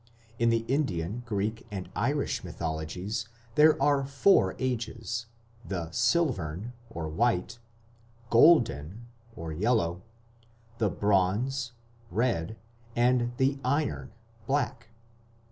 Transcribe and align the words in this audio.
In 0.39 0.49
the 0.49 0.65
Indian, 0.67 1.21
Greek, 1.27 1.67
and 1.69 1.87
Irish 1.95 2.43
mythologies 2.43 3.29
there 3.53 3.79
are 3.79 4.03
four 4.03 4.55
Ages 4.57 5.27
the 5.63 5.91
Silvern 5.91 6.73
(white), 6.89 7.59
Golden 8.31 9.05
(yellow), 9.37 10.01
the 10.79 10.89
Bronze 10.89 11.73
(red), 12.09 12.57
and 12.95 13.33
the 13.37 13.59
Iron 13.63 14.11
(black). 14.47 14.87